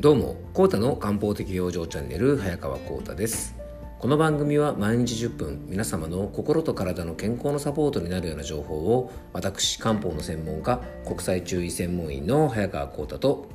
[0.00, 3.54] どうも、コータの漢方的養生チャンネル早川コータです。
[3.98, 13.50] この番組は毎日10分皆様の心と体の健康のサポートになるような情報を私漢方の専門家国際中医専門医の早川コータと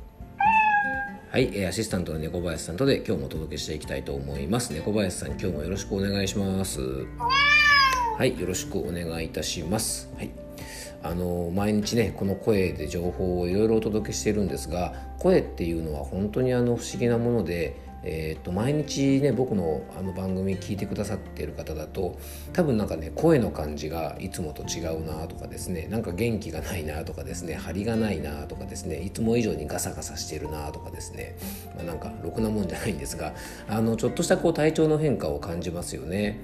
[1.32, 4.72] はいアシスタントの猫林さんとで今日もお届けしていきたいと思います。
[4.72, 6.80] 猫林さん今日もよろしくお願いします。
[6.80, 10.08] はいよろしくお願いいたします。
[10.16, 10.45] はい。
[11.08, 22.16] あの毎日ねこの声で情報をいろいろお届けしてるんですが声っていうのは本当にあの不思議なものでえーと、毎日ね僕のあの番組聞いてくださってる方だと
[22.52, 31.36] 多分なんかね声の感じがいつもと違うなとかですねなんか元気がないなとかですね張りがないなとかですねいつも以上にガサガサしてるなとかですね、
[31.74, 33.34] まあ、なんかろくなもんじゃないんですが
[33.68, 36.38] あのちょっとしたこう体調の変化を感じますよね。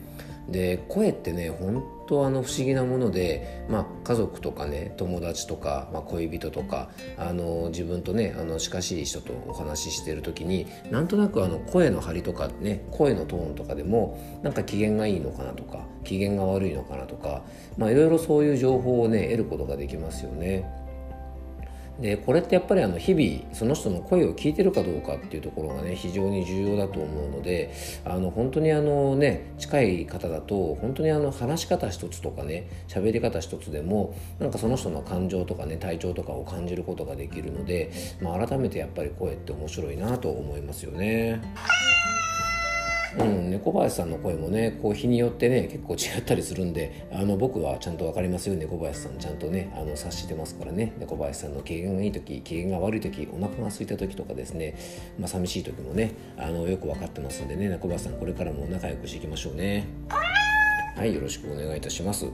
[0.49, 17.45] で声ってね本当あの不思議なもので、まあ、家族とかね友達とか、まあ、恋人とかあの自分とねあの近しい人とお話ししてる時になんとなくあの声の張りとかね声のトーンとかでもなんか機嫌がいいのかなとか機嫌が悪いのかなとか、
[17.79, 20.82] いろいろそういう情報をね得ることができますよね。
[22.01, 27.73] でこれってやっぱりあの日々その人の声を聞いてるかどうかっていうところがね非常に重要だと思うので
[28.05, 41.41] あの本当にあのね近い方だと本当にあの話し方一つとかね喋り方一つでもなんかその人の感情とかね体調とかを感じることができるので、まあ、改めてやっぱり声って面白いなと思いますよね。
[43.19, 50.95] うん、猫林さんの声もねこう日によってね結構違ったりするんであの僕はちゃんと分かりますよ猫林さんちゃんとねあの察してますからね。
[50.99, 54.77] 猫林さんの機嫌がいい時機嫌が悪い時お腹が空いた時とかですね、
[55.19, 59.87] まあ、寂しい時もねあのよく分かってますんでね猫林さんこれからも仲良くしていきましょうね。
[60.97, 62.27] はいよろしくお願いいたします。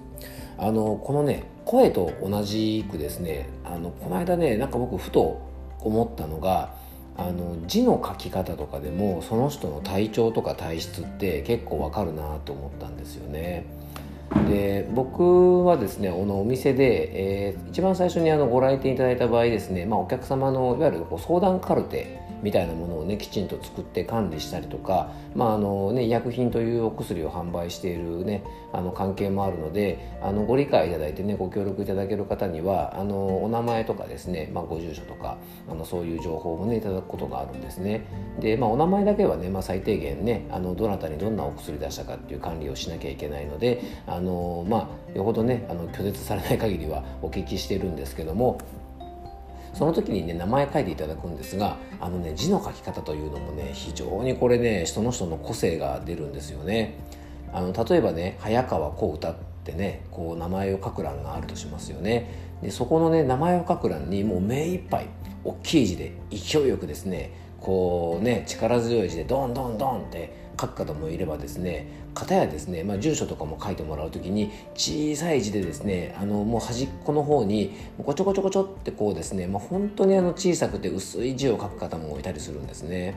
[0.58, 5.40] あのこのね声と同じくですねあのこの間ねなんか僕ふと
[5.80, 6.74] 思ったのが
[7.18, 13.66] あの字の書き方とかでもその人の体調とか体質って結構わかるなと思ったんですよね。
[14.48, 35.38] で僕はですねこのお店で、えー、一番最初にあのご来店いただいた場合ですね、まあ、お客様のいわゆるこう相談カルテみたいなものをねきちんと作って管理したりとか、まああのね、医薬品というお薬を販売している、ね、あの関係もあるのであのご理解いただいてねご協力いただける方にはあのお名前とかですね、まあ、ご住所とか
[35.68, 38.06] あのそういう情報もねいただくことがあるんですね。
[38.40, 48.58] で、まあ、お名前だけはね、まあ、最低限ねあのどなたにどんなお薬出したかっていう管理をしなきゃいけないのであのまあよほどねあの拒絶されない限りはお聞きしてるんですけども
[49.78, 56.98] その時にね名前書いていただくんですがあのね字の書き方というのもね非常にこれね人の人の個性が出るんですよね。
[57.52, 62.28] あの例えばね早川小歌ってねこう名前を書く欄があるとしますよね。
[62.60, 65.06] でそこのね名前を書く欄にもう目いっぱい
[65.44, 71.86] 大きい字で勢いよくですねこうね力強い字でドンドンドンって書く方もいればですね
[72.18, 83.14] 方やですね、まあ、住所とかも書いてもらう時に小さい字でですねあのもう端っこの方にごちょごちょごちょってこうですね、まあ、本当にあの小さくて薄い字を書く方もいたりするんですね。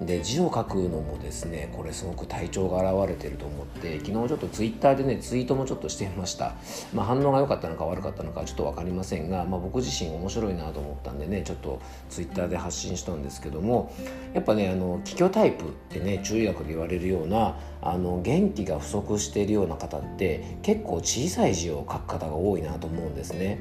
[0.00, 6.54] で字を書くのもですねこれすごく体調が現れてると思って昨日ちょっとツイッターでねツイートもちょっとしてみました、
[6.94, 11.80] まあ、反応が良かったのか悪かったのかちょっと分かりませんが、まあ、僕自身面白いなと思ったんでねちょっと
[12.10, 13.92] ツイッターで発信したんですけども
[14.34, 23.58] やっぱねあの気虚タイプってね中医学で言われるようなあの元気が不足しているような方って結構小さい字を書く方が多いなと思うんですね。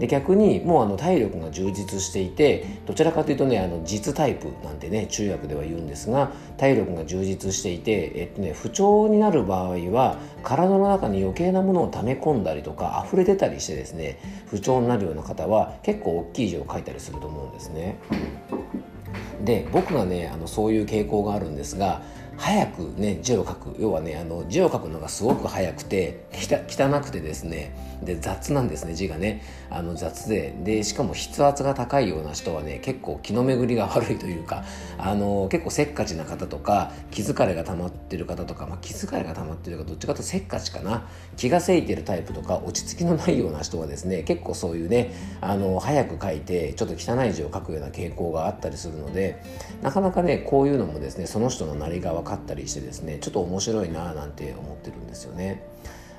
[0.00, 17.98] で逆にもうあの体力が充実していてどちらかというとねあの実タイプなんてね中学では言うんですが体力が充実していて、えっとね、不調になる場合は体の中に余計なものを溜め込んだりとか溢れ出たりしてですね不調になるような方は結構大きい字を書いたりすると思うんですね。
[19.44, 22.02] で僕がねあのそういう傾向があるんですが
[22.40, 23.76] 早くね字を書く。
[23.78, 27.76] 要はねあの字を書くのがすごく早くて汚くてですね。
[28.02, 29.42] で雑なんですね字がね。
[29.68, 30.56] あの雑で。
[30.64, 34.64] でしかも筆圧が高いような人はね結構気の巡りが悪いというか
[34.96, 41.06] あの結構せっかちな方とか気疲れが溜まってる方とか、まあ、気疲れが溜まってるかどっちかとせっかちかな。
[41.36, 45.12] 気がせいてるタイプとか落ち着きのないような人はですね結構そういうね
[45.42, 49.42] あの早く書いてちょっと汚い字を書くような傾向があったりするので
[49.82, 55.62] なかなかねこういうのもですねその人のなりが分かったりしてですねちょっと面白いななんて思ってるんですよね。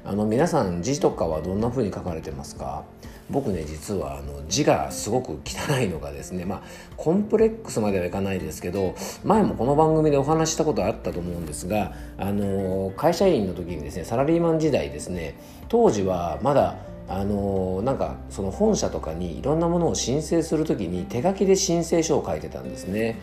[0.04, 2.84] あの皆さん字とかはどんな風に書かれてますか？
[3.30, 6.62] 僕ね実はあの字がすごく汚いのがですねまあ
[6.98, 16.78] コンプレックスまではいかないですけど前もこの番組でお話したことあったと思うんですがあの会社員の時にですねサラリーマン時代ですね当時はまだ
[17.08, 23.19] あのなんかその本社とかにいろんなものを申請する時に手書きで申請書を書いてたんですね。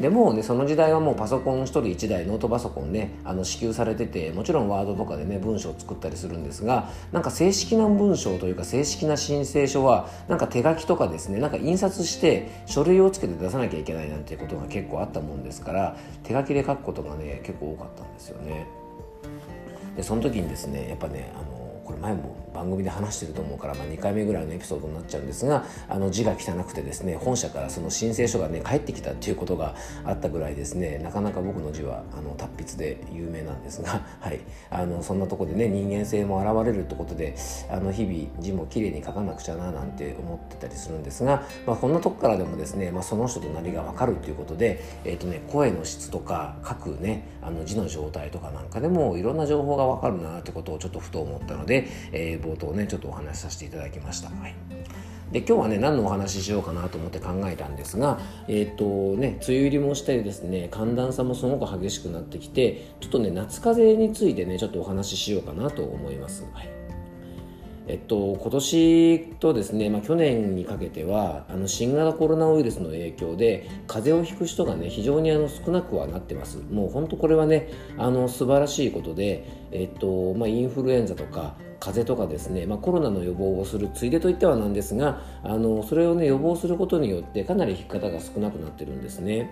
[0.00, 18.66] でもねその時代はもうパソコン1人1台ノートパソコンねあの支給されててもちろんワードとかでね文章を作ったりするんですがなんか正式な文章というか正式な申請書はなんか手書きとかですねなんか印刷して書類をつけて出さなきゃいけないなんていうことが結構あったもんですから手書きで書くことがね結構多かったんですよね。
[19.96, 29.74] でその時にですねやっぱねあのこれ前も番組で話してると思うから、まあ、2回目ぐらいのエピソードになっちゃうんですがあの字が汚くてですね本社からその申請書がね返ってきたっていうことが
[30.04, 37.34] あったぐらいですねなかなか僕の字はあの達筆で有名なんですが、 はい、あのそんなとこでね人間性も現れるってことで
[37.70, 51.77] あの日々字も綺麗に書かなくちゃななんて思ってたりするんですが、まあ、こんなとこからでもですね、まあ、その人となりが分かるっていうことで、えーとね、声の質とか書くねあの字の状態とかなんかでもいろんな情報が分かるなってことをちょっとふと思ったので、
[52.12, 54.30] えー、冒頭ねちょっとお話しさせていただきました。
[54.30, 54.54] はい
[55.32, 66.46] で今日はね何のお話ししようかなと思って考えたんですがえっ、ー、とね梅雨入りもしてですね寒暖差もすごく激しくなってきてちょっとね夏風邪についてねちょっとお話ししようかなと思います。
[66.54, 66.78] はい
[67.90, 89.50] えっと、今年とですね、まあ、去年にかけてはあの新型コロナウイルスの影響で風邪をひく人がね非常にあの少なくはなってますもう本当これはねあの素晴らしいことで、えっとまあ、インフルエンザとか風邪とかですね、まあ、コロナの予防をするついでといってはなんですがあのそれをね予防することによってかなり引き方が少なくなってるんですね。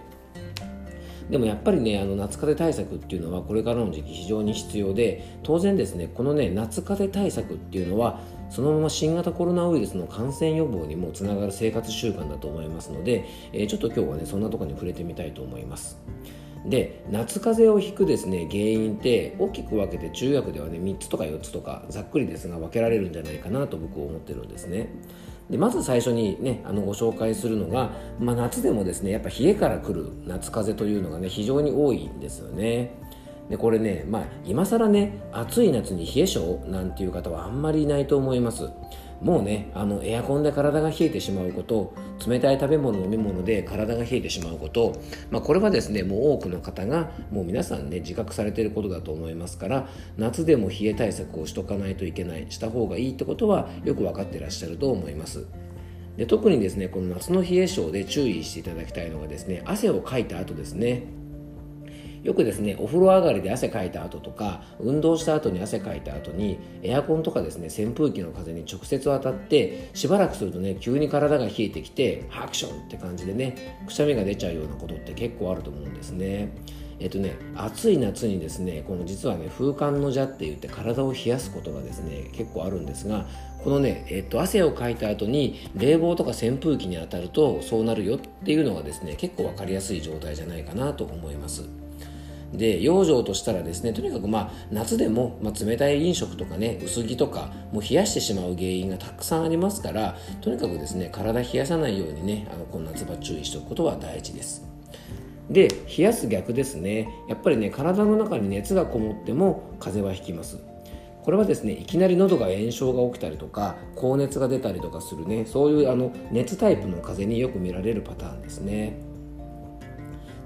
[1.30, 15.98] でもやっぱりねあの夏風邪対策っていうのはこれからの時期非常に必要で当然ですねこのね夏風邪対策っていうのはそのまま新型コロナウイルスの感染予防にもつながる生活習慣だと思いますので、えー、ちょっと今日はねそんなところに触れてみたいと思います。
[16.66, 24.88] で夏風邪をひくですね原因って大きく分けて中学ではね3つとか4つとかざっくりですが分けられるんじゃないかなと僕は思ってるんですね。
[25.48, 32.94] でまず最初にねあのご紹介するのが、まあ、夏でもですねやっぱ冷えから来る夏風邪というのがね非常に多いんですよね。
[33.48, 38.68] でこれねまあ今更ね暑い夏に冷え性なんていう方はあんまりいないと思います。
[39.20, 41.94] もうねあのエアコンで体が冷えてしまうこと
[42.26, 55.46] 冷たい食べ物飲み物で体が冷えてしまうこと、まあ、これはですねもう多くの方がもう皆さんね自覚されていることだと思いますから夏でも冷え対策をしとかないといけないした方がいいってことはよく分かってらっしゃると思います。
[56.16, 61.04] で特にですねこの夏の冷え性で注意していただきたいのがですね汗をかいた後ですね。
[62.22, 76.52] よくですねお風呂上がりで汗かいた後とか運動した後に汗かいた後にエアコンとかですね扇風機の風に直接当たってしばらくするとね急に体が冷えてきてハクションって感じでねくしゃみが出ちゃうようなことって結構あると思うんですね。
[76.98, 83.26] えっとね、暑い夏にですねこの実はね風寒の蛇って言って体を冷やすことがですね結構あるんですが
[83.62, 91.85] このね、えっと、汗をかいた後に冷房とか扇風機に当たるとそうなるよっていうのがですね結構分かりやすい状態じゃないかなと思います。
[92.56, 104.64] で養生としたらですねとにかくまあ夏でも、まあ、冷たい飲食とかね薄着とかもう冷やしてしまう原因がたくさんありますからとにかくですね体冷やさないようにねあのこの夏場注意しておくことは大事です。
[105.50, 107.08] で冷やす逆ですね。
[107.28, 110.58] やっぱりね体の中に熱がこもっても風邪はひきます。
[111.22, 118.96] これはですねいきなり喉が炎症が起きたりとか高熱が出たりとかするねそういうあの熱タイプの風邪によく見られるパターンですね。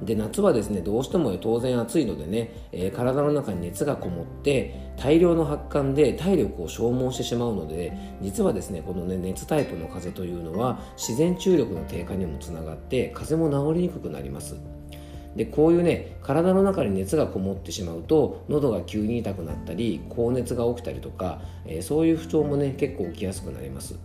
[0.03, 14.57] で夏はですねどうしても当然暑いのでね、えー、体の中に熱がこもって大量の発汗で体力を消耗してしまうので実はですねこのね熱タイプの風邪というのは自然注力の低下にもつながって風邪も治りにくくなります。
[15.37, 23.97] でこういうね体の中に熱がこもってしまうと喉が急に痛くなったり高熱が起きたりとか、えー、そういう不調もね結構起きやすくなります。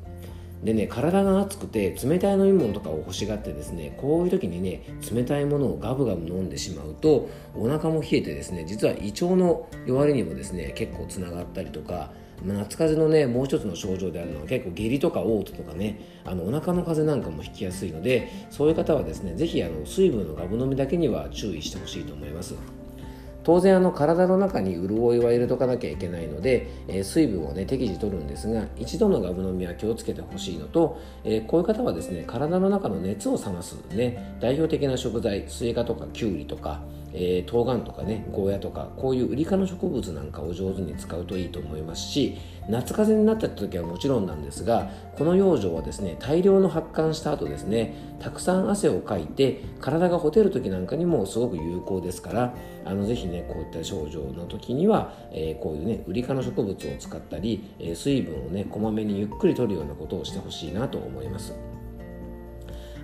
[0.66, 4.82] でね体が熱くて冷たい飲み物とかを欲しがってですねこういう時にね
[5.14, 12.12] 冷たいものをガブガブ飲んでしまうとお腹も冷えてですね実は胃腸の弱りにもですね結構つながったりとか
[12.44, 22.56] 夏風邪のねもう一つの症状であるのは結構下痢とか嘔吐とかねあのお腹の風邪なんかも引きやすいのでそういう方はですね是非水分のガブ飲みだけには注意してほしいと思います。
[23.46, 36.82] 当然あの体の中に潤いは入れとかなきゃいけないので、えー、水分をね適時取るんですが一度のガブ飲みは気をつけてほしいのと、えー、こういう方はですね体の中の熱を冷ますね代表的な食材スイカとかきゅうりとか
[37.18, 52.54] えー、冬瓜とかねゴーヤとかこういうウリ科の植物なんかを上手に使うといいと思いますし夏風邪になった時はもちろんなんですがこの養生はですね大量の発汗した後ですねたくさん汗をかいて体がほてる時なんかにもすごく有効ですから
[52.84, 61.75] あのぜひねこういった症状の時には、えー、こういうねウリ科の植物を使ったり、えー、水分をねこまめにゆっくりとるようなことをしてほしいなと思います。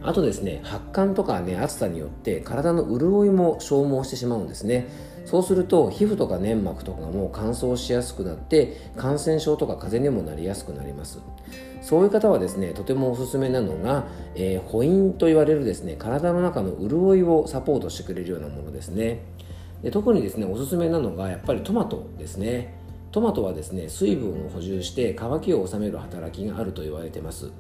[0.03, 4.88] あとですね発汗とかね暑さによって体の潤いも消耗してしまうんですね。
[5.25, 11.20] そうすると皮膚とか粘膜とかも乾燥しやすくなって感染症とか風邪にもなりやすくなります。
[11.81, 14.05] そういう方はですねとてもおすすめなのが、
[14.36, 19.22] えー、補陰と言われるですね体の中の潤いをサポートしてくれるようなものですね。
[19.84, 22.81] で特にですねおすすめなのがやっぱりトマトですね。
[23.12, 27.51] トマトはですね水分を補充して乾きを治める働きがあると言われてます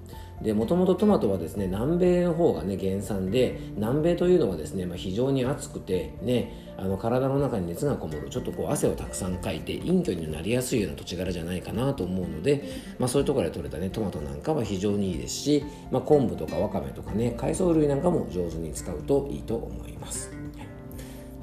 [0.41, 12.63] でもともとトマトはですね南米の方がね原産で南米というのはですね、まあ、非常に暑くてねあの体の中に熱がこもるちょっとこう汗をたくさんかいて隠居になりやすいような土地柄じゃないかなと思うので、
[12.97, 20.40] まあ、そういうところで採れたねトマトなんかは非常にいいですし、まあ、昆布とかわかめとかね海藻類なんかも上手に使うといいと思います。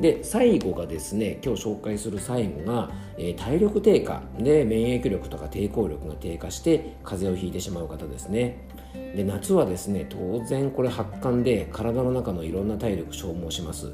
[0.00, 4.22] で最後がですね今日紹介する最後が、えー、体力低下。
[4.38, 8.68] で免疫力とか抵抗力が低下して風邪をひいてしまう方ですね。
[9.14, 13.92] で夏はですね当然これ発汗で体の中のいろんな体力消耗します。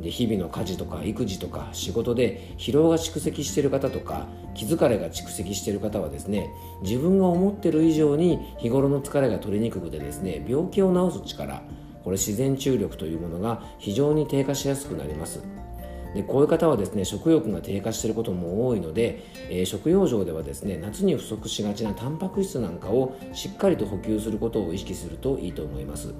[0.00, 6.50] で日々の家事とか育児とか仕事で疲労が蓄積している方とか気疲れが蓄積している方はですね
[6.82, 11.62] 自分が思ってる以上に日頃の疲れが取りにくくてですね病気を治す力
[12.06, 15.42] これ自然注力というものが非常に低下しやすくなります
[16.14, 26.14] でこういう方はですね食欲が低下していることも多いので、えー、食用上ではですね夏に不足しがちなタンパク質なんかをしっかりと補給することを意識するといいと思います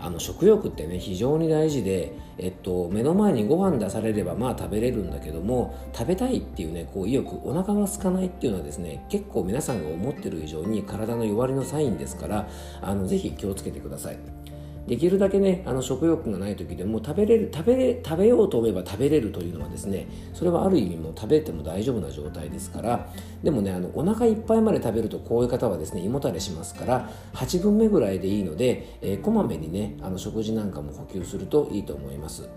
[0.00, 12.48] あの食欲ってね非常に大事で、えっと、目の前にご飯出されればまあ食べれるんだけども食べたいっていうねこう意欲お腹が空かないっていうのはですね結構皆さんが思ってる以上に体の弱りのサインですから
[12.80, 14.43] あのぜひ気をつけてください。
[14.86, 23.08] できるだけねあの食欲がない時でも食べれる食べ食べようと思えば食べれるというのはですねそれはある意味も食べても大丈夫な状態ですから
[23.42, 32.48] でもねあのお腹いっぱいまで食べるとこういう方はですね胃もたれしますから8分目ぐらいでいいので、えー、こまめにねあの食事なんかも補給するといいと思います。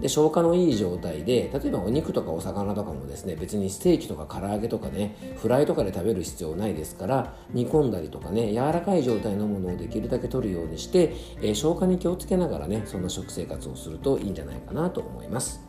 [0.00, 15.68] で消化のいい状態で例えばお肉とかお魚とかもですね別にステーキとか唐揚げとかねフライとかで食べる必要ないですから煮込んだりとかね柔らかい状態のものをできるだけ取るようにして、えー、消化に気をつけながらねそんな食生活をするといいんじゃないかなと思います。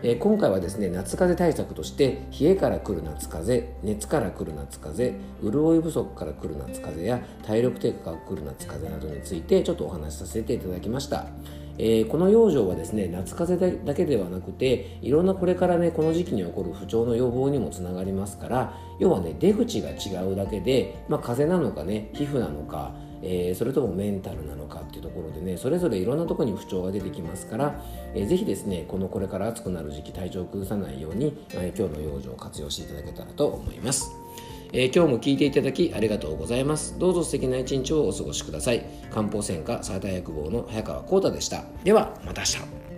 [0.00, 5.06] えー、今回はですね夏風邪対策として冷えから来る夏風邪熱から来る夏風
[5.42, 11.26] 邪潤い不足から来る夏風邪や体力低下から来る夏風邪などについてちょっとお話しさせていただきました。
[11.78, 22.92] えー、この養生はですね夏風邪だけではなくていろんなこれからねこの時期に起こる不調の予防にもつながりますから要はね出口が違うだけで、まあ、風邪なのかね皮膚なのか
[23.22, 27.82] えー、それともメンタルなのかっていうところでねそれぞれいろんなところに不調が出てきますから、
[28.14, 34.10] えー、ぜひですねこのこれから暑くなる時期体調を崩さないように、えー、今日の養生を活用していただけたらと思います。
[34.72, 36.98] えー、今日も聞いていただきありがとうございます。
[36.98, 38.84] どうぞ素敵な一日をお過ごしください。
[39.10, 41.64] 漢方専科サーター薬房の早川浩太でした。
[41.84, 42.97] では、また明日。